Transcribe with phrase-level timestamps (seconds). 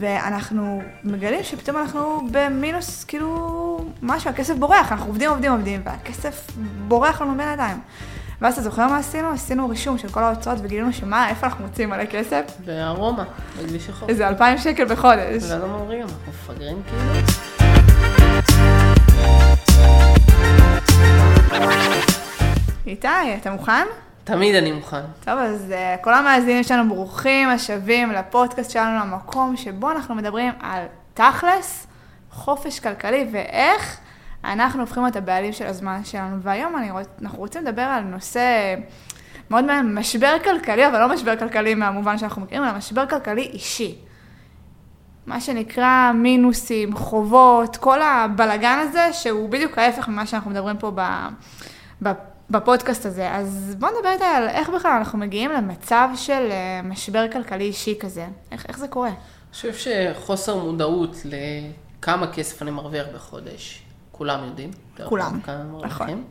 [0.00, 6.46] ואנחנו מגלים שפתאום אנחנו במינוס, כאילו, משהו, הכסף בורח, אנחנו עובדים, עובדים, עובדים, והכסף
[6.88, 7.80] בורח לנו בין הידיים.
[8.40, 9.30] ואז אתה זוכר מה עשינו?
[9.30, 12.42] עשינו רישום של כל ההוצאות וגילינו שמה, איפה אנחנו מוצאים מלא כסף?
[12.64, 13.24] בארומה,
[13.58, 14.08] בכביש החוף.
[14.08, 15.42] איזה אלפיים שקל בחודש.
[15.50, 17.12] ולא אומרים, אנחנו מפגרים כאילו.
[22.86, 23.08] איתי,
[23.40, 23.86] אתה מוכן?
[24.24, 25.00] תמיד אני מוכן.
[25.24, 30.84] טוב, אז uh, כל המאזינים שלנו ברוכים השבים לפודקאסט שלנו, למקום שבו אנחנו מדברים על
[31.14, 31.86] תכלס,
[32.30, 34.00] חופש כלכלי ואיך
[34.44, 36.42] אנחנו הופכים את הבעלים של הזמן שלנו.
[36.42, 37.06] והיום אני רוצ...
[37.22, 38.74] אנחנו רוצים לדבר על נושא
[39.50, 43.98] מאוד מעניין, משבר כלכלי, אבל לא משבר כלכלי מהמובן שאנחנו מכירים, אלא משבר כלכלי אישי.
[45.26, 50.92] מה שנקרא מינוסים, חובות, כל הבלגן הזה, שהוא בדיוק ההפך ממה שאנחנו מדברים פה
[52.02, 52.12] ב...
[52.50, 53.34] בפודקאסט הזה.
[53.34, 57.96] אז בואו נדבר איתי על איך בכלל אנחנו מגיעים למצב של אה, משבר כלכלי אישי
[58.00, 58.26] כזה.
[58.52, 59.08] איך, איך זה קורה?
[59.08, 63.82] אני חושב שחוסר מודעות לכמה כסף אני מרוויח בחודש,
[64.12, 64.70] כולם יודעים.
[65.04, 65.40] כולם,
[65.82, 66.24] נכון.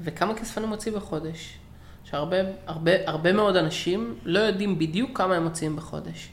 [0.00, 1.60] וכמה כסף אני מוציא בחודש.
[2.04, 6.28] שהרבה הרבה, הרבה מאוד אנשים לא יודעים בדיוק כמה הם מוציאים בחודש.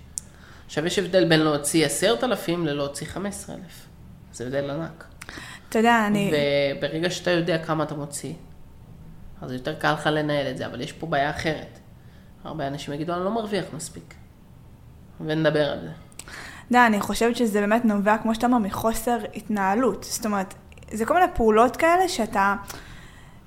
[0.65, 3.85] עכשיו, יש הבדל בין להוציא עשרת אלפים ללהוציא חמש עשרה אלף.
[4.33, 5.05] זה הבדל ענק.
[5.69, 6.31] אתה יודע, אני...
[6.77, 8.33] וברגע שאתה יודע כמה אתה מוציא,
[9.41, 11.79] אז יותר קל לך לנהל את זה, אבל יש פה בעיה אחרת.
[12.43, 14.13] הרבה אנשים יגידו, אני לא מרוויח מספיק.
[15.21, 15.89] ונדבר על זה.
[16.71, 20.03] לא, אני חושבת שזה באמת נובע, כמו שאתה אומר, מחוסר התנהלות.
[20.03, 20.53] זאת אומרת,
[20.91, 22.55] זה כל מיני פעולות כאלה שאתה...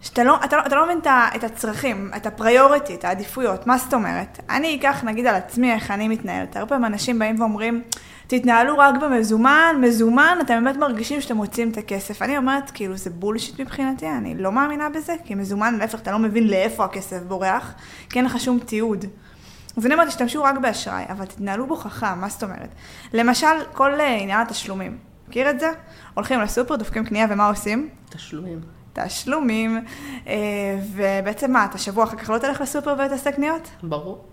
[0.00, 1.00] שאתה לא, אתה לא, אתה לא מבין
[1.36, 4.41] את הצרכים, את הפריוריטי, את העדיפויות, מה זאת אומרת?
[4.50, 6.56] אני אקח נגיד על עצמי איך אני מתנהלת.
[6.56, 7.83] הרבה פעמים אנשים באים ואומרים,
[8.31, 12.23] תתנהלו רק במזומן, מזומן, אתם באמת מרגישים שאתם מוצאים את הכסף.
[12.23, 16.19] אני אומרת, כאילו, זה בולשיט מבחינתי, אני לא מאמינה בזה, כי מזומן, להפך, אתה לא
[16.19, 17.75] מבין לאיפה הכסף בורח,
[18.11, 19.05] כי אין לך שום תיעוד.
[19.77, 22.69] אז אני אומרת, תשתמשו רק באשראי, אבל תתנהלו בו חכם, מה זאת אומרת?
[23.12, 24.98] למשל, כל אה, עניין התשלומים.
[25.28, 25.70] מכיר את זה?
[26.14, 27.89] הולכים לסופר, דופקים קנייה, ומה עושים?
[28.08, 28.61] תשלומים.
[28.92, 29.84] תשלומים,
[30.27, 30.34] אה,
[30.95, 33.70] ובעצם מה, אתה שבוע אחר כך לא תלך לסופר ותעשה קניות?
[33.83, 34.24] ברור.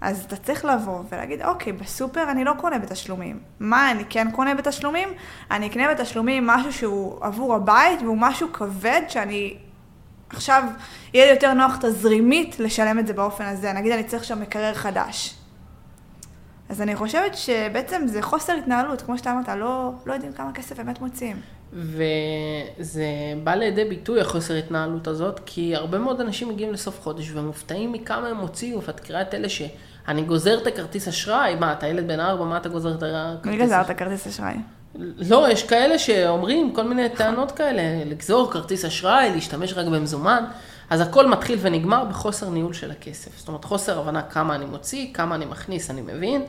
[0.00, 3.40] אז אתה צריך לבוא ולהגיד, אוקיי, בסופר אני לא קונה בתשלומים.
[3.60, 5.08] מה אני כן קונה בתשלומים?
[5.50, 9.56] אני אקנה בתשלומים משהו שהוא עבור הבית, והוא משהו כבד שאני
[10.30, 10.62] עכשיו,
[11.14, 13.72] יהיה לי יותר נוח תזרימית לשלם את זה באופן הזה.
[13.72, 15.34] נגיד אני צריך שם מקרר חדש.
[16.68, 20.76] אז אני חושבת שבעצם זה חוסר התנהלות, כמו שאתה אמרת, לא, לא יודעים כמה כסף
[20.76, 21.36] באמת מוציאים.
[21.72, 23.04] וזה
[23.44, 28.28] בא לידי ביטוי, החוסר התנהלות הזאת, כי הרבה מאוד אנשים מגיעים לסוף חודש ומופתעים מכמה
[28.28, 29.62] הם הוציאו, ואת תקרא את אלה ש...
[30.08, 33.40] אני גוזר את הכרטיס אשראי, מה, אתה ילד בן ארבע, מה אתה גוזר את הכרטיס
[33.42, 33.56] אשראי?
[33.56, 34.56] מי גזר את הכרטיס אשראי?
[35.30, 40.44] לא, יש כאלה שאומרים כל מיני טענות כאלה, לגזור כרטיס אשראי, להשתמש רק במזומן,
[40.90, 43.38] אז הכל מתחיל ונגמר בחוסר ניהול של הכסף.
[43.38, 46.42] זאת אומרת, חוסר הבנה כמה אני מוציא, כמה אני מכניס, אני מבין.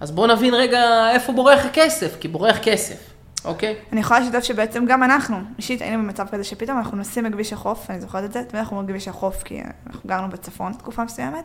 [0.00, 3.14] אז בואו נבין רגע איפה בורח הכסף, כי בורח כסף.
[3.44, 3.76] אוקיי.
[3.92, 7.90] אני יכולה לשתף שבעצם גם אנחנו, אישית היינו במצב כזה שפתאום אנחנו נוסעים בכביש החוף,
[7.90, 11.44] אני זוכרת את זה, תמיד אנחנו אומרים בכביש החוף כי אנחנו גרנו בצפון תקופה מסוימת,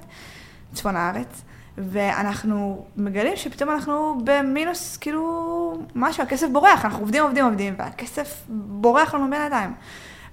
[0.74, 1.42] צפון הארץ,
[1.78, 9.14] ואנחנו מגלים שפתאום אנחנו במינוס, כאילו, משהו, הכסף בורח, אנחנו עובדים, עובדים, עובדים, והכסף בורח
[9.14, 9.74] לנו בין הידיים.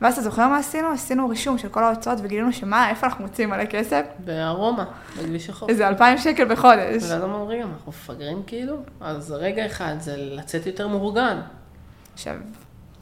[0.01, 0.89] ואז אתה זוכר מה עשינו?
[0.93, 4.03] עשינו רישום של כל ההוצאות וגילינו שמה, איפה אנחנו מוצאים מלא כסף?
[4.19, 4.85] בארומה,
[5.19, 5.69] בכביש החוף.
[5.69, 7.03] איזה אלפיים שקל בחודש.
[7.03, 8.77] ואז הם אומרים, אנחנו מפגרים כאילו?
[9.01, 11.41] אז רגע אחד זה לצאת יותר מאורגן.
[12.15, 12.35] עכשיו,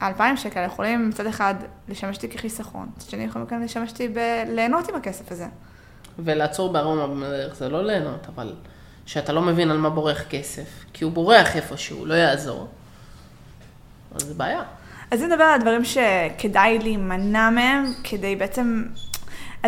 [0.01, 1.55] האלפיים שקל יכולים מצד אחד
[1.87, 5.47] לשמש אותי כחיסכון, מצד שני יכולים לשמש אותי בליהנות עם הכסף הזה.
[6.19, 8.53] ולעצור בארומה בדרך זה לא ליהנות, אבל
[9.05, 12.67] שאתה לא מבין על מה בורח כסף, כי הוא בורח איפשהו, לא יעזור.
[14.15, 14.61] אז זה בעיה.
[15.11, 18.85] אז אני מדבר על הדברים שכדאי להימנע מהם, כדי בעצם...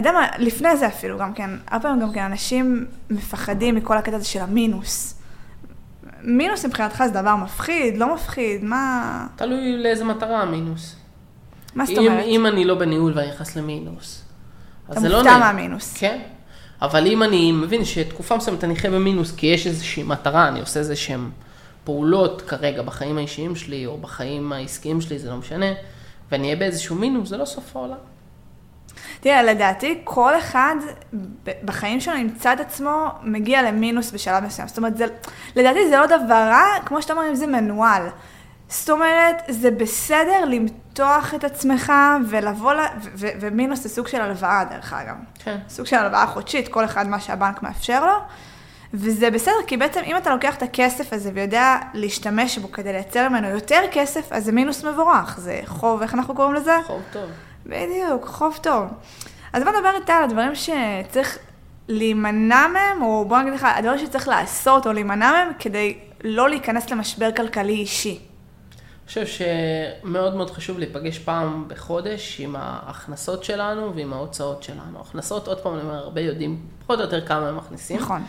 [0.04, 4.26] מה, לפני זה אפילו גם כן, הרבה פעמים גם כן אנשים מפחדים מכל הקטע הזה
[4.26, 5.22] של המינוס.
[6.22, 9.28] מינוס מבחינתך זה דבר מפחיד, לא מפחיד, מה...
[9.36, 10.96] תלוי לאיזה מטרה המינוס.
[11.76, 12.26] מה זאת אומרת?
[12.26, 14.24] אם אני לא בניהול ואני נכנס למינוס,
[14.90, 15.28] אז זה לא נעים.
[15.28, 15.98] אתה מופתע מהמינוס.
[15.98, 16.22] כן.
[16.82, 20.80] אבל אם אני מבין שתקופה מסוימת אני חי במינוס כי יש איזושהי מטרה, אני עושה
[20.80, 21.32] איזה שהם
[21.84, 25.66] פעולות כרגע בחיים האישיים שלי, או בחיים העסקיים שלי, זה לא משנה,
[26.32, 27.98] ואני אהיה באיזשהו מינוס, זה לא סוף העולם.
[29.20, 30.76] תראה, לדעתי, כל אחד
[31.66, 34.68] בחיים שלו ימצא את עצמו מגיע למינוס בשלב מסוים.
[34.68, 35.06] זאת אומרת, זה,
[35.56, 38.04] לדעתי זה לא דבר רע, כמו שאתה אומר, אם זה מנוהל.
[38.70, 41.94] זאת אומרת, זה בסדר למתוח את עצמך
[42.30, 42.80] ולבוא, ל...
[42.80, 45.16] ו- ו- ומינוס זה סוג של הלוואה, דרך אגב.
[45.44, 45.58] כן.
[45.70, 48.14] סוג של הלוואה חודשית, כל אחד מה שהבנק מאפשר לו.
[48.94, 53.30] וזה בסדר, כי בעצם אם אתה לוקח את הכסף הזה ויודע להשתמש בו כדי לייצר
[53.30, 55.40] ממנו יותר כסף, אז זה מינוס מבורך.
[55.40, 56.78] זה חוב, איך אנחנו קוראים לזה?
[56.86, 57.30] חוב טוב.
[57.66, 58.86] בדיוק, חוב טוב.
[59.54, 61.38] אז בוא נדבר איתה על הדברים שצריך
[61.88, 66.90] להימנע מהם, או בוא נגיד לך, הדברים שצריך לעשות או להימנע מהם כדי לא להיכנס
[66.90, 68.27] למשבר כלכלי אישי.
[69.08, 75.02] חושב שמאוד מאוד חשוב להיפגש פעם בחודש עם ההכנסות שלנו ועם ההוצאות שלנו.
[75.02, 77.98] הכנסות, עוד פעם, אני אומר, הרבה יודעים פחות או יותר כמה הם מכניסים.
[77.98, 78.24] נכון.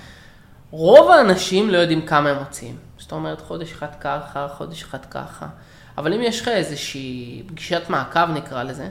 [0.70, 2.76] רוב האנשים לא יודעים כמה הם מוציאים.
[2.98, 5.46] זאת אומרת, חודש אחד ככה, חודש אחד ככה.
[5.98, 8.88] אבל אם יש לך איזושהי פגישת מעקב נקרא לזה,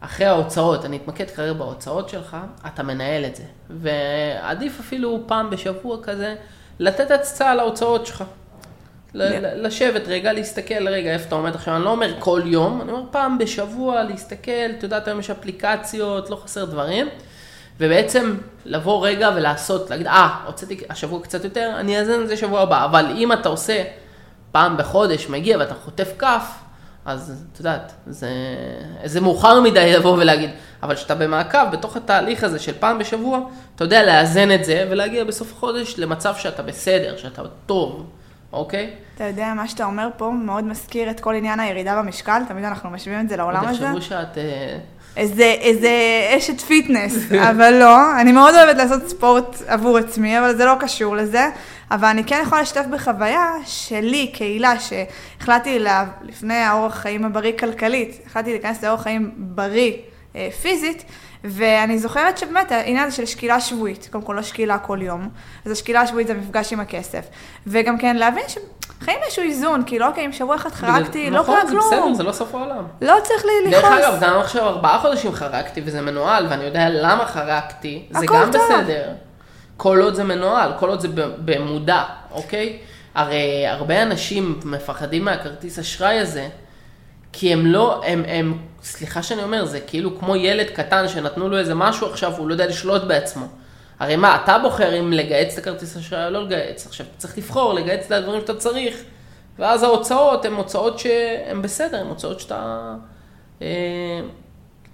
[0.00, 2.36] אחרי ההוצאות, אני אתמקד כרגע בהוצאות שלך,
[2.66, 3.44] אתה מנהל את זה.
[3.70, 6.36] ועדיף אפילו פעם בשבוע כזה,
[6.78, 8.24] לתת הצצה על ההוצאות שלך.
[9.14, 13.02] לשבת רגע, להסתכל רגע איפה אתה עומד עכשיו, אני לא אומר כל יום, אני אומר
[13.10, 17.08] פעם בשבוע להסתכל, את יודעת היום יש אפליקציות, לא חסר דברים,
[17.80, 18.34] ובעצם
[18.64, 22.84] לבוא רגע ולעשות, להגיד, אה, הוצאתי השבוע קצת יותר, אני אאזן את זה שבוע הבא,
[22.84, 23.82] אבל אם אתה עושה
[24.52, 26.52] פעם בחודש, מגיע ואתה חוטף כף,
[27.04, 28.30] אז את יודעת, זה,
[29.04, 30.50] זה מאוחר מדי לבוא ולהגיד,
[30.82, 33.40] אבל כשאתה במעקב, בתוך התהליך הזה של פעם בשבוע,
[33.76, 38.06] אתה יודע לאזן את זה ולהגיע בסוף החודש למצב שאתה בסדר, שאתה טוב,
[38.52, 38.90] אוקיי?
[39.14, 42.90] אתה יודע, מה שאתה אומר פה מאוד מזכיר את כל עניין הירידה במשקל, תמיד אנחנו
[42.90, 43.88] משווים את זה לעולם הזה.
[43.88, 44.38] עוד יחשבו שאת...
[44.38, 44.78] אה,
[45.16, 45.90] איזה, איזה
[46.36, 48.20] אשת פיטנס, אבל לא.
[48.20, 51.50] אני מאוד אוהבת לעשות ספורט עבור עצמי, אבל זה לא קשור לזה.
[51.90, 58.20] אבל אני כן יכולה לשתף בחוויה שלי, קהילה, שהחלטתי לה, לפני האורח חיים הבריא כלכלית,
[58.26, 59.92] החלטתי להיכנס לאורח חיים בריא
[60.36, 61.04] אה, פיזית,
[61.44, 65.28] ואני זוכרת שבאמת העניין הזה של שקילה שבועית, קודם כל לא שקילה כל יום,
[65.66, 67.26] אז השקילה השבועית זה מפגש עם הכסף.
[67.66, 71.78] וגם כן להבין שחיים איזשהו איזון, כאילו אוקיי, אם שבוע אחד חרגתי, לא קרה כלום.
[71.78, 72.84] נכון, זה בסדר, זה לא סוף העולם.
[73.02, 73.84] לא צריך לי לכעוס.
[73.84, 78.48] דרך אגב, גם עכשיו ארבעה חודשים חרגתי וזה מנוהל, ואני יודע למה חרגתי, זה גם
[78.52, 78.62] טוב.
[78.64, 79.08] בסדר.
[79.76, 81.08] כל עוד זה מנוהל, כל עוד זה
[81.44, 82.78] במודע, אוקיי?
[83.14, 86.48] הרי הרבה אנשים מפחדים מהכרטיס אשראי הזה,
[87.32, 91.58] כי הם לא, הם, הם, סליחה שאני אומר, זה כאילו כמו ילד קטן שנתנו לו
[91.58, 93.46] איזה משהו עכשיו, הוא לא יודע לשלוט בעצמו.
[93.98, 96.86] הרי מה, אתה בוחר אם לגהץ את הכרטיס אשראי או לא לגהץ.
[96.86, 98.96] עכשיו, אתה צריך לבחור, לגהץ את הדברים שאתה צריך,
[99.58, 102.94] ואז ההוצאות הן הוצאות שהן בסדר, הן הוצאות שאתה...
[103.62, 103.66] אה,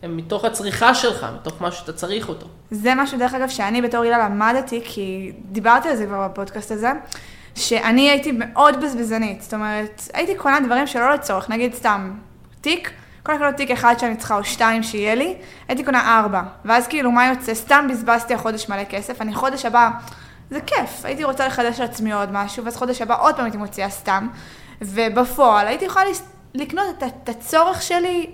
[0.03, 2.47] הן מתוך הצריכה שלך, מתוך מה שאתה צריך אותו.
[2.71, 6.93] זה משהו, דרך אגב, שאני בתור הילה למדתי, כי דיברתי על זה כבר בפודקאסט הזה,
[7.55, 9.43] שאני הייתי מאוד בזבזנית.
[9.43, 12.19] זאת אומרת, הייתי קונה דברים שלא לצורך, נגיד סתם,
[12.67, 12.91] תיק,
[13.23, 15.37] קודם כל תיק אחד שאני צריכה או שתיים שיהיה לי,
[15.69, 16.43] הייתי קונה ארבע.
[16.65, 17.55] ואז כאילו, מה יוצא?
[17.55, 19.91] סתם בזבזתי החודש מלא כסף, אני חודש הבא,
[20.51, 23.91] זה כיף, הייתי רוצה לחדש לעצמי עוד משהו, ואז חודש הבא עוד פעם הייתי מוציאה
[23.91, 24.29] סתם.
[24.81, 26.05] ובפועל הייתי יכולה
[26.55, 28.31] לקנות את, את הצורך שלי,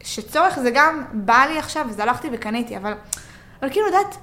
[0.00, 2.94] שצורך זה גם בא לי עכשיו, אז הלכתי וקניתי, אבל,
[3.62, 4.16] אבל כאילו, יודעת,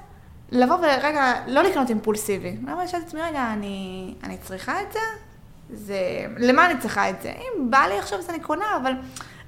[0.51, 2.55] לבוא ורגע, לא לקנות אימפולסיבי.
[2.67, 4.99] למה שואלת את עצמי, רגע, אני, אני צריכה את זה?
[5.69, 5.99] זה,
[6.37, 7.31] למה אני צריכה את זה?
[7.31, 8.91] אם בא לי עכשיו אז אני קונה, אבל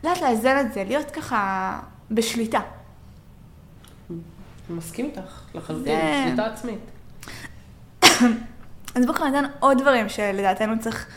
[0.04, 1.80] לדעת לאזן את זה, להיות ככה
[2.12, 2.60] בשליטה.
[4.70, 6.80] מסכים איתך, לחלוטין, זה- שליטה עצמית.
[8.96, 11.08] אז בואו ניתן עוד דברים שלדעתנו צריך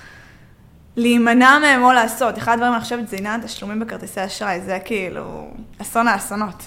[0.97, 2.39] להימנע מהם או לעשות.
[2.39, 5.51] אחד הדברים, אני חושבת, זה עניין התשלומים בכרטיסי אשראי, זה כאילו
[5.83, 6.63] אסון האסונות.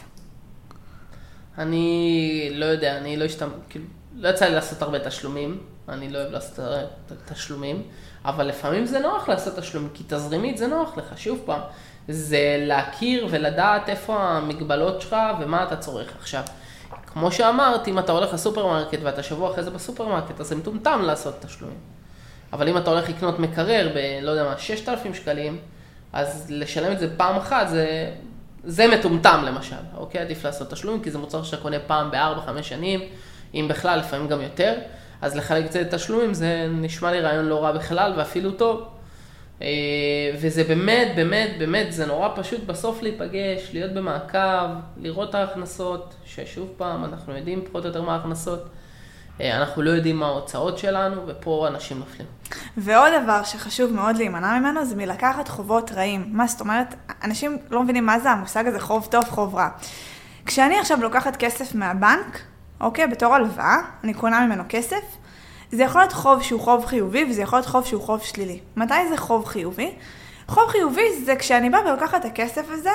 [1.58, 3.50] אני לא יודע, אני לא השתמ...
[3.70, 3.86] כאילו,
[4.16, 5.58] לא יצא לי לעשות הרבה תשלומים,
[5.90, 6.82] אני לא אוהב לעשות הרבה
[7.26, 7.82] תשלומים,
[8.26, 11.62] אבל לפעמים זה נוח לעשות תשלומים, כי תזרימית זה נוח לך, שוב פעם,
[12.08, 16.44] זה להכיר ולדעת איפה המגבלות שלך ומה אתה צורך עכשיו.
[17.06, 21.42] כמו שאמרת, אם אתה הולך לסופרמרקט ואתה שבוע אחרי זה בסופרמרקט, אז זה מטומטם לעשות
[21.42, 21.78] תשלומים.
[22.54, 25.60] אבל אם אתה הולך לקנות מקרר ב, לא יודע מה, 6,000 שקלים,
[26.14, 28.12] אז לשלם את זה פעם אחת זה,
[28.64, 30.22] זה מטומטם למשל, אוקיי?
[30.22, 33.00] עדיף לעשות תשלומים, כי זה מוצר שאתה קונה פעם בארבע-חמש שנים,
[33.54, 34.74] אם בכלל, לפעמים גם יותר.
[35.22, 38.88] אז לחלק את זה לתשלומים זה נשמע לי רעיון לא רע בכלל ואפילו טוב.
[39.64, 39.70] אה,
[40.42, 44.68] וזה באמת, באמת, באמת, זה נורא פשוט בסוף להיפגש, להיות במעקב,
[44.98, 48.70] לראות את ההכנסות, ששוב פעם, אנחנו יודעים פחות או יותר מה ההכנסות.
[49.42, 52.28] אה, אנחנו לא יודעים מה ההוצאות שלנו, ופה אנשים נופלים.
[52.78, 56.26] ועוד דבר שחשוב מאוד להימנע ממנו זה מלקחת חובות רעים.
[56.28, 56.96] מה זאת אומרת?
[57.24, 59.70] אנשים לא מבינים מה זה המושג הזה חוב טוב, חוב רע.
[60.46, 62.40] כשאני עכשיו לוקחת כסף מהבנק,
[62.82, 65.18] אוקיי, בתור הלוואה, אני קונה ממנו כסף,
[65.74, 68.60] זה יכול להיות חוב שהוא חוב חיובי וזה יכול להיות חוב שהוא חוב שלילי.
[68.76, 69.92] מתי זה חוב חיובי?
[70.48, 72.90] חוב חיובי זה כשאני באה ולוקחת את הכסף הזה,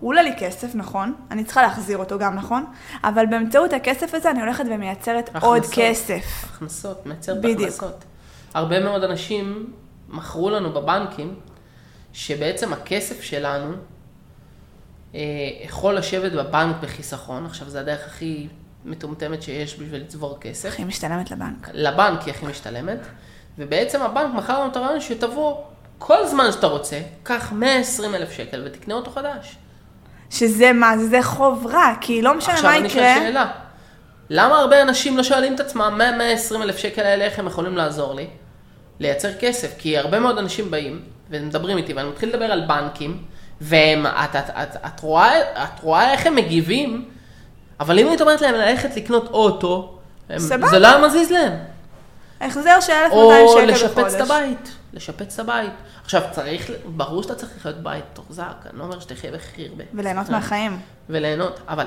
[0.00, 2.64] הוא עולה לי כסף, נכון, אני צריכה להחזיר אותו גם, נכון,
[3.04, 5.74] אבל באמצעות הכסף הזה אני הולכת ומייצרת עוד הכנסות.
[5.74, 6.44] כסף.
[6.44, 7.60] הכנסות, מייצרת בדיוק.
[7.60, 8.04] הכנסות.
[8.54, 9.72] הרבה מאוד אנשים
[10.08, 11.34] מכרו לנו בבנקים,
[12.12, 13.72] שבעצם הכסף שלנו
[15.14, 15.20] אה,
[15.64, 18.48] יכול לשבת בבנק בחיסכון, עכשיו זה הדרך הכי
[18.84, 20.68] מטומטמת שיש בשביל לצבור כסף.
[20.68, 21.68] הכי משתלמת לבנק.
[21.72, 22.98] לבנק היא הכי משתלמת,
[23.58, 25.56] ובעצם הבנק מכר לנו את הרעיון שתבוא
[25.98, 29.56] כל זמן שאתה רוצה, קח 120 אלף שקל ותקנה אותו חדש.
[30.30, 30.98] שזה מה?
[30.98, 33.14] זה חוב רע, כי לא משנה עכשיו מה אני יקרה.
[33.14, 33.50] שואל שאלה,
[34.30, 37.76] למה הרבה אנשים לא שואלים את עצמם, מה 120 אלף שקל האלה, איך הם יכולים
[37.76, 38.26] לעזור לי?
[39.00, 43.22] לייצר כסף, כי הרבה מאוד אנשים באים ומדברים איתי, ואני מתחיל לדבר על בנקים,
[43.60, 47.08] ואת את, את, את, את, רואה, את רואה איך הם מגיבים,
[47.80, 50.68] אבל אם היית אומרת להם ללכת לקנות אוטו, הם, סבבה.
[50.68, 51.52] זה לא היה מזיז להם.
[52.40, 54.14] החזר של 1,200 או שקל לשפץ בחודש.
[54.14, 55.72] את הבית, לשפץ את הבית.
[56.04, 59.84] עכשיו, צריך, ברור שאתה צריך לחיות בית תוחזק, אני לא אומר שתחיה בכי הרבה.
[59.94, 60.78] וליהנות מהחיים.
[61.08, 61.86] וליהנות, אבל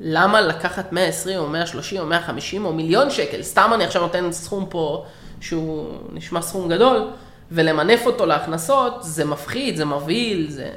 [0.00, 4.66] למה לקחת 120 או 130 או 150 או מיליון שקל, סתם אני עכשיו נותן סכום
[4.68, 5.04] פה
[5.40, 7.10] שהוא נשמע סכום גדול,
[7.50, 10.70] ולמנף אותו להכנסות, זה מפחיד, זה מבהיל, זה...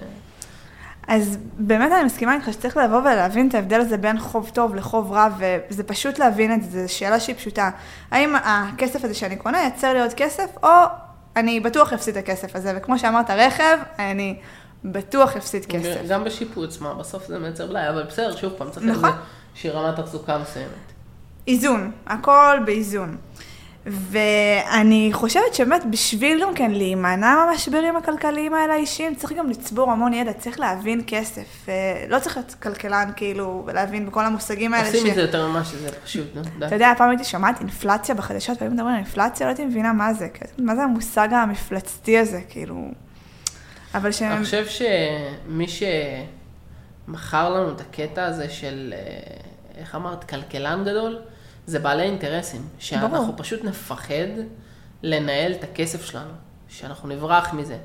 [1.07, 5.11] אז באמת אני מסכימה איתך שצריך לבוא ולהבין את ההבדל הזה בין חוב טוב לחוב
[5.11, 7.69] רע, וזה פשוט להבין את זה, זו שאלה שהיא פשוטה.
[8.11, 10.69] האם הכסף הזה שאני קונה ייצר לי עוד כסף, או
[11.35, 14.39] אני בטוח אפסיד את הכסף הזה, וכמו שאמרת, רכב, אני
[14.85, 16.01] בטוח אפסיד כסף.
[16.07, 19.11] גם בשיפוץ, מה, בסוף זה מייצר בלאי, אבל בסדר, שוב פעם, צריך נכון.
[19.51, 20.69] איזושהי רמת תחזוקה מסוימת.
[21.47, 23.17] איזון, הכל באיזון.
[23.85, 30.13] ואני חושבת שבאמת בשביל גם כן להימנע מהמשברים הכלכליים האלה האישיים, צריך גם לצבור המון
[30.13, 31.65] ידע, צריך להבין כסף.
[31.69, 34.87] אה, לא צריך להיות כלכלן כאילו, ולהבין בכל המושגים האלה.
[34.87, 36.65] עושים ש- את זה יותר ממה שזה פשוט, נו, די.
[36.65, 40.13] אתה יודע, פעם הייתי שומעת אינפלציה בחדשות, והיו מדברים על אינפלציה, לא הייתי מבינה מה
[40.13, 42.75] זה, מה זה המושג המפלצתי הזה, כאילו...
[43.95, 44.21] אבל ש...
[44.21, 45.65] אני חושב שמי
[47.07, 48.99] שמכר לנו את הקטע הזה של, אה,
[49.77, 51.19] איך אמרת, כלכלן גדול,
[51.65, 52.61] זה בעלי אינטרסים.
[52.79, 53.33] שאנחנו ברור.
[53.37, 54.31] פשוט נפחד
[55.03, 56.31] לנהל את הכסף שלנו,
[56.69, 57.77] שאנחנו נברח מזה,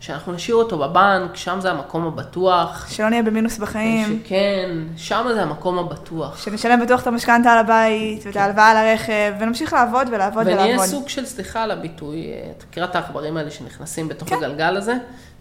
[0.00, 2.86] שאנחנו נשאיר אותו בבנק, שם זה המקום הבטוח.
[2.90, 6.44] שלא נהיה במינוס בחיים, שכן, שם זה המקום הבטוח.
[6.44, 10.86] שנשלם בטוח את המשכנתה על הבית, ואת ההלוואה על הרכב, ונמשיך לעבוד ולעבוד ונהיה ולעבוד.
[10.86, 14.36] סוג של, סליחה על הביטוי, אה, את מכירה את העכברים האלה שנכנסים בתוך כן.
[14.36, 14.94] הגלגל הזה,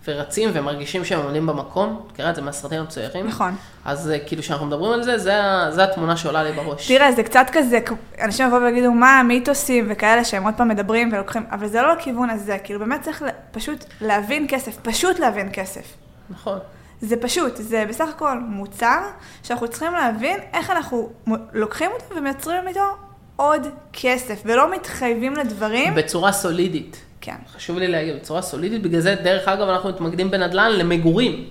[0.07, 2.01] ורצים ומרגישים שהם עומדים במקום?
[2.05, 3.27] את מכירה את זה מהסרטים המצוירים?
[3.27, 3.55] נכון.
[3.85, 5.33] אז אה, כאילו כשאנחנו מדברים על זה, זה,
[5.69, 6.87] זה התמונה שעולה לי בראש.
[6.87, 7.79] תראה, זה קצת כזה,
[8.21, 12.29] אנשים יבואו ויגידו, מה המיתוסים וכאלה שהם עוד פעם מדברים ולוקחים, אבל זה לא לכיוון
[12.29, 15.93] הזה, כאילו באמת צריך פשוט להבין כסף, פשוט להבין כסף.
[16.29, 16.59] נכון.
[17.01, 18.99] זה פשוט, זה בסך הכל מוצר
[19.43, 21.09] שאנחנו צריכים להבין איך אנחנו
[21.53, 22.97] לוקחים אותו ומייצרים איתו
[23.35, 25.95] עוד כסף, ולא מתחייבים לדברים.
[25.95, 27.01] בצורה סולידית.
[27.25, 27.35] כן.
[27.55, 31.49] חשוב לי להגיד, בצורה סולידית, בגלל זה, דרך אגב, אנחנו מתמקדים בנדל"ן למגורים.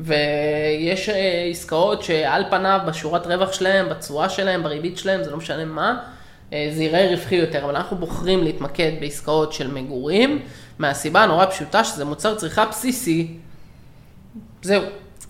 [0.00, 5.64] ויש אה, עסקאות שעל פניו, בשורת רווח שלהם, בתשואה שלהם, בריבית שלהם, זה לא משנה
[5.64, 5.98] מה,
[6.52, 10.42] אה, זה יראה רווחי יותר, אבל אנחנו בוחרים להתמקד בעסקאות של מגורים,
[10.78, 13.36] מהסיבה הנורא פשוטה שזה מוצר צריכה בסיסי.
[14.62, 14.82] זהו,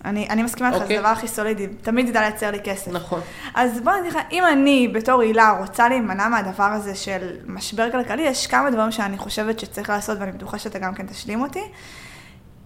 [0.05, 0.97] אני, אני מסכימה איתך, זה אוקיי.
[0.97, 2.91] הדבר הכי סולידי, תמיד ידע לייצר לי כסף.
[2.91, 3.21] נכון.
[3.55, 8.21] אז בוא נגיד לך, אם אני בתור הילה רוצה להימנע מהדבר הזה של משבר כלכלי,
[8.21, 11.63] יש כמה דברים שאני חושבת שצריך לעשות, ואני בטוחה שאתה גם כן תשלים אותי.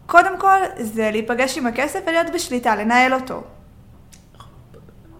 [0.06, 3.44] קודם כל, זה להיפגש עם הכסף ולהיות בשליטה, לנהל אותו.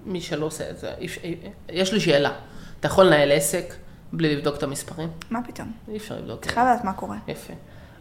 [0.06, 0.92] מי שלא עושה את זה,
[1.70, 2.32] יש לי שאלה.
[2.80, 3.74] אתה יכול לנהל עסק
[4.14, 5.10] בלי לבדוק את המספרים?
[5.30, 5.72] מה פתאום?
[5.88, 6.42] אי אפשר לבדוק.
[6.42, 7.18] צריכה לדעת מה קורה.
[7.28, 7.54] יפה.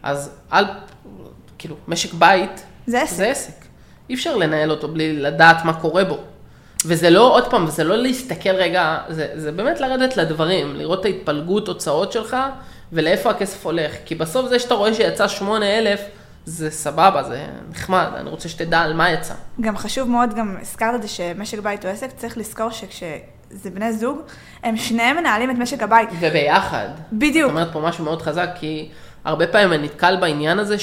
[0.03, 0.65] אז על,
[1.57, 3.15] כאילו, משק בית, זה עסק.
[3.15, 3.68] זה עסק.
[4.09, 6.17] אי אפשר לנהל אותו בלי לדעת מה קורה בו.
[6.85, 11.05] וזה לא, עוד פעם, זה לא להסתכל רגע, זה, זה באמת לרדת לדברים, לראות את
[11.05, 12.37] ההתפלגות הוצאות שלך
[12.93, 13.91] ולאיפה הכסף הולך.
[14.05, 15.99] כי בסוף זה שאתה רואה שיצא 8,000,
[16.45, 19.33] זה סבבה, זה נחמד, אני רוצה שתדע על מה יצא.
[19.61, 23.93] גם חשוב מאוד, גם הזכרת את זה שמשק בית הוא עסק, צריך לזכור שכשזה בני
[23.93, 24.21] זוג,
[24.63, 26.09] הם שניהם מנהלים את משק הבית.
[26.19, 26.87] וביחד.
[27.13, 27.49] בדיוק.
[27.49, 28.89] את אומרת פה משהו מאוד חזק, כי
[29.23, 30.75] הרבה פעמים אני נתקל בעניין הזה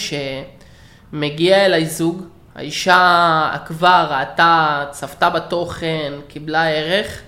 [1.13, 2.23] שמגיע אליי זוג,
[2.57, 7.21] האישה עקבה, ראתה, צפתה בתוכן, קיבלה ערך,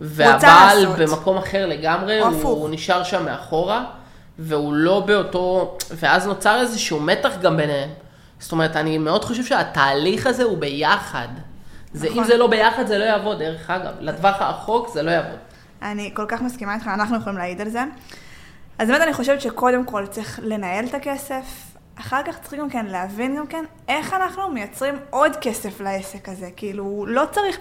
[0.00, 0.86] והבעל.
[0.98, 2.42] במקום אחר לגמרי, הוא.
[2.42, 3.84] הוא נשאר שם מאחורה,
[4.38, 7.90] והוא לא באותו, ואז נוצר איזשהו מתח גם ביניהם.
[8.38, 11.28] זאת אומרת, אני מאוד חושב שהתהליך הזה הוא ביחד.
[11.92, 12.24] זה, אם נכון.
[12.24, 13.92] זה לא ביחד, זה לא יעבוד, דרך אגב.
[14.00, 15.38] לטווח הרחוק זה לא יעבוד.
[15.82, 17.82] אני כל כך מסכימה איתך, אנחנו יכולים להעיד על זה.
[18.78, 22.86] אז באמת אני חושבת שקודם כל צריך לנהל את הכסף, אחר כך צריך גם כן
[22.86, 26.48] להבין גם כן איך אנחנו מייצרים עוד כסף לעסק הזה.
[26.56, 27.58] כאילו, לא צריך,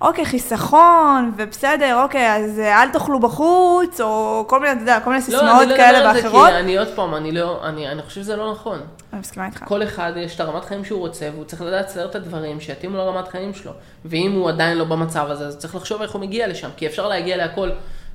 [0.00, 5.10] אוקיי, חיסכון, ובסדר, אוקיי, אז אה, אל תאכלו בחוץ, או כל מיני, אתה יודע, כל
[5.10, 6.48] מיני סיסמאות לא, אני לא כאלה מדבר על זה, ואחרות.
[6.48, 8.80] כי אני עוד פעם, אני לא, אני, אני חושב שזה לא נכון.
[9.12, 9.64] אני מסכימה איתך.
[9.64, 12.96] כל אחד יש את הרמת חיים שהוא רוצה, והוא צריך לדעת לצייר את הדברים שיתאימו
[12.96, 13.72] לרמת חיים שלו.
[14.04, 17.08] ואם הוא עדיין לא במצב הזה, אז צריך לחשוב איך הוא מגיע לשם, כי אפשר
[17.08, 17.70] להגיע להכל.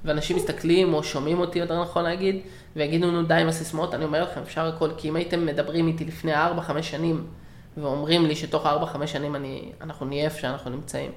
[0.06, 2.42] ואנשים מסתכלים, או שומעים אותי, יותר נכון להגיד,
[2.76, 6.06] ויגידו, נו די עם הסיסמאות, אני אומר לכם, אפשר הכל, כי אם הייתם מדברים איתי
[6.06, 6.38] לפני 4-5
[6.82, 7.28] שנים,
[7.78, 8.70] ואומרים לי שתוך 4-5
[9.06, 11.12] שנים אני, אנחנו נהיה איפה שאנחנו נמצאים,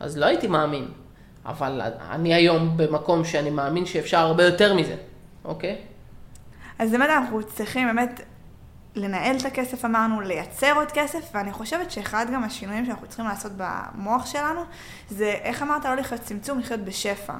[0.00, 0.88] אז לא הייתי מאמין.
[1.46, 4.96] אבל אני היום במקום שאני מאמין שאפשר הרבה יותר מזה,
[5.44, 5.76] אוקיי?
[6.78, 8.20] אז באמת אנחנו צריכים באמת
[8.94, 13.52] לנהל את הכסף, אמרנו, לייצר עוד כסף, ואני חושבת שאחד גם השינויים שאנחנו צריכים לעשות
[13.56, 14.60] במוח שלנו,
[15.10, 17.32] זה, איך אמרת, לא לחיות צמצום, לחיות בשפע.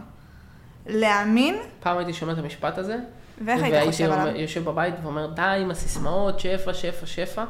[0.86, 2.96] להאמין, פעם הייתי שומע את המשפט הזה,
[3.44, 4.18] ואיך היית חושב עליו?
[4.18, 7.44] והייתי יושב בבית ואומר, די עם הסיסמאות, שפע, שפע, שפע.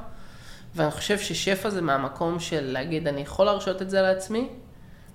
[0.75, 4.49] ואני חושב ששפע זה מהמקום של להגיד, אני יכול להרשות את זה לעצמי.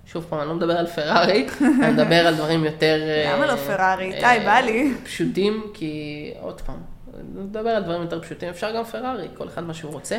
[0.06, 1.46] שוב פעם, אני לא מדבר על פרארי,
[1.82, 3.00] אני מדבר על דברים יותר...
[3.26, 4.12] למה לא אה, פרארי?
[4.12, 4.94] אה, די, בא לי.
[5.04, 6.76] פשוטים, כי עוד פעם,
[7.14, 10.18] אני מדבר על דברים יותר פשוטים, אפשר גם פרארי, כל אחד מה שהוא רוצה.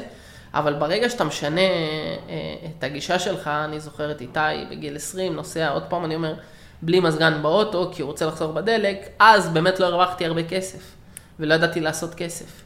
[0.54, 4.40] אבל ברגע שאתה משנה אה, את הגישה שלך, אני זוכר את איתי
[4.72, 6.34] בגיל 20, נוסע, עוד פעם אני אומר,
[6.82, 10.96] בלי מזגן באוטו, כי הוא רוצה לחסוך בדלק, אז באמת לא הרווחתי הרבה כסף,
[11.40, 12.62] ולא ידעתי לעשות כסף.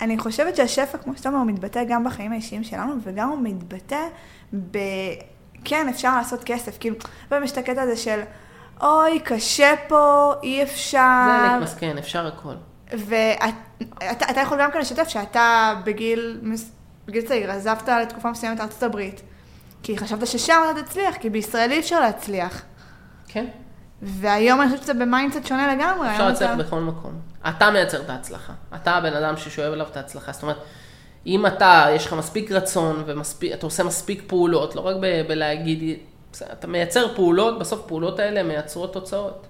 [0.00, 4.00] אני חושבת שהשפע, כמו שאתה אומר, הוא מתבטא גם בחיים האישיים שלנו, וגם הוא מתבטא
[4.70, 4.78] ב...
[5.64, 6.78] כן, אפשר לעשות כסף.
[6.78, 6.96] כאילו,
[7.28, 8.20] פעם יש את הקטע הזה של,
[8.82, 11.26] אוי, קשה פה, אי אפשר.
[11.26, 12.54] זה לק מסכן, אפשר הכל.
[12.92, 16.40] ואתה יכול גם כן לשתף שאתה בגיל,
[17.06, 19.22] בגיל צעיר עזבת לתקופה מסוימת לארצות הברית,
[19.82, 22.62] כי חשבת ששם אתה תצליח, כי בישראל אי אפשר להצליח.
[23.32, 23.46] כן.
[24.02, 26.10] והיום אני חושבת שזה ב mindset שונה לגמרי.
[26.12, 27.12] אפשר להצליח אתה- בכל מקום.
[27.48, 28.52] אתה מייצר את ההצלחה.
[28.74, 30.32] אתה הבן אדם ששואב אליו את ההצלחה.
[30.32, 30.56] זאת אומרת,
[31.26, 35.98] אם אתה, יש לך מספיק רצון ואתה עושה מספיק פעולות, לא רק ב- בלהגיד,
[36.52, 39.46] אתה מייצר פעולות, בסוף פעולות האלה מייצרות תוצאות.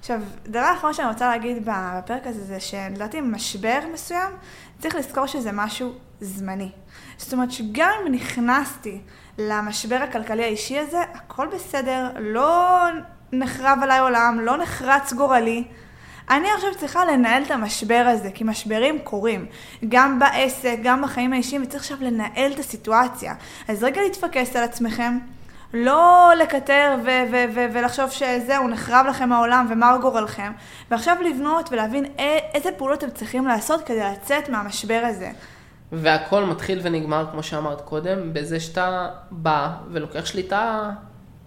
[0.00, 4.30] עכשיו, דבר אחרון שאני רוצה להגיד בפרק הזה, זה שלדעתי משבר מסוים,
[4.78, 6.70] צריך לזכור שזה משהו זמני.
[7.16, 9.00] זאת אומרת שגם אם נכנסתי
[9.38, 12.78] למשבר הכלכלי האישי הזה, הכל בסדר, לא
[13.32, 15.64] נחרב עליי עולם, לא נחרץ גורלי.
[16.30, 19.46] אני עכשיו צריכה לנהל את המשבר הזה, כי משברים קורים,
[19.88, 23.34] גם בעסק, גם בחיים האישיים, וצריך עכשיו לנהל את הסיטואציה.
[23.68, 25.18] אז רגע להתפקס על עצמכם,
[25.74, 30.52] לא לקטר ו- ו- ו- ולחשוב שזהו, נחרב לכם העולם ומר גורלכם,
[30.90, 35.30] ועכשיו לבנות ולהבין א- איזה פעולות אתם צריכים לעשות כדי לצאת מהמשבר הזה.
[35.92, 40.90] והכל מתחיל ונגמר, כמו שאמרת קודם, בזה שאתה בא ולוקח שליטה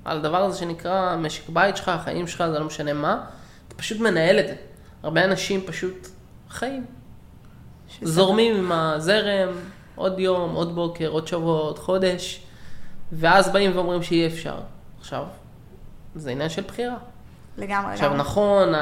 [0.06, 3.26] על הדבר הזה שנקרא משק בית שלך, החיים שלך, זה לא משנה מה,
[3.68, 4.56] אתה פשוט מנהל את זה.
[5.04, 6.08] הרבה אנשים פשוט
[6.50, 6.86] חיים.
[7.88, 9.50] שזה- זורמים עם הזרם,
[9.96, 12.42] עוד יום, עוד בוקר, עוד שבוע, עוד חודש,
[13.12, 14.56] ואז באים ואומרים שאי אפשר.
[15.00, 15.24] עכשיו,
[16.16, 16.96] זה עניין של בחירה.
[17.58, 18.22] לגמרי, עכשיו, לגמרי.
[18.22, 18.74] נכון,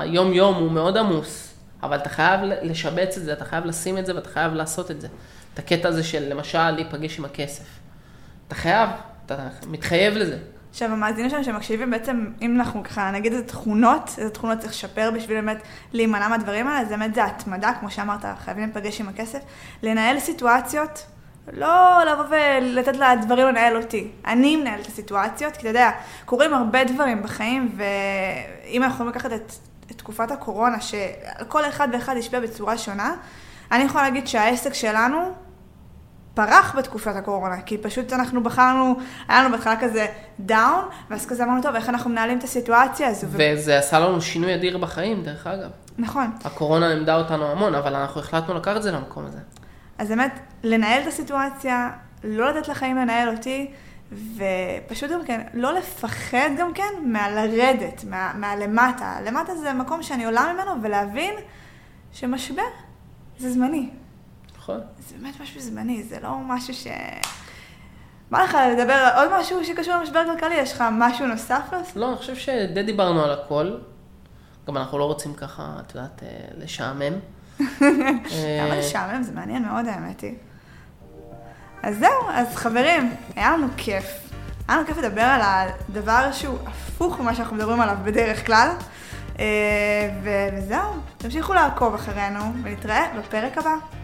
[0.00, 4.14] היום-יום הוא מאוד עמוס, אבל אתה חייב לשבץ את זה, אתה חייב לשים את זה
[4.16, 5.08] ואתה חייב לעשות את זה.
[5.54, 7.64] את הקטע הזה של למשל להיפגש עם הכסף.
[8.46, 8.90] אתה חייב,
[9.26, 10.38] אתה מתחייב לזה.
[10.78, 15.10] עכשיו, המאזינים שלנו שמקשיבים, בעצם, אם אנחנו ככה נגיד איזה תכונות, איזה תכונות צריך לשפר
[15.14, 15.62] בשביל באמת
[15.92, 19.38] להימנע מהדברים האלה, זה באמת זה התמדה, כמו שאמרת, חייבים להיפגש עם הכסף,
[19.82, 21.06] לנהל סיטואציות,
[21.52, 24.10] לא לבוא ולתת לדברים לנהל אותי.
[24.26, 25.90] אני מנהלת את הסיטואציות, כי אתה יודע,
[26.24, 29.52] קורים הרבה דברים בחיים, ואם אנחנו יכולים לקחת את,
[29.90, 33.14] את תקופת הקורונה, שעל כל אחד ואחד השפיע בצורה שונה,
[33.72, 35.34] אני יכולה להגיד שהעסק שלנו,
[36.38, 38.96] פרח בתקופת הקורונה, כי פשוט אנחנו בחרנו,
[39.28, 40.06] היה לנו בהתחלה כזה
[40.40, 43.26] דאון, ואז כזה אמרנו, טוב, איך אנחנו מנהלים את הסיטואציה הזו?
[43.30, 43.36] ו...
[43.36, 45.70] וזה עשה לנו שינוי אדיר בחיים, דרך אגב.
[45.98, 46.30] נכון.
[46.44, 49.38] הקורונה לימדה אותנו המון, אבל אנחנו החלטנו לקחת את זה למקום הזה.
[49.98, 51.90] אז באמת, לנהל את הסיטואציה,
[52.24, 53.70] לא לתת לחיים לנהל אותי,
[54.12, 59.16] ופשוט גם כן, לא לפחד גם כן מהלרדת, מה, מהלמטה.
[59.26, 61.34] למטה זה מקום שאני עולה ממנו, ולהבין
[62.12, 62.62] שמשבר
[63.38, 63.88] זה זמני.
[64.68, 64.80] נכון?
[64.98, 66.86] זה באמת משהו זמני, זה לא משהו ש...
[68.30, 70.54] בא לך לדבר על עוד משהו שקשור למשבר כלכלי?
[70.54, 71.96] יש לך משהו נוסף להוסיף?
[71.96, 73.76] לא, אני חושב שדי דיברנו על הכל.
[74.66, 77.12] גם אנחנו לא רוצים ככה, את יודעת, אה, לשעמם.
[77.60, 77.66] אה,
[78.62, 79.22] למה לשעמם?
[79.22, 80.34] זה מעניין מאוד, האמת היא.
[81.82, 84.04] אז זהו, אז חברים, היה לנו כיף.
[84.68, 88.68] היה לנו כיף לדבר על הדבר שהוא הפוך ממה שאנחנו מדברים עליו בדרך כלל.
[89.38, 89.44] אה,
[90.22, 93.97] וזהו, תמשיכו לעקוב אחרינו, ונתראה בפרק הבא.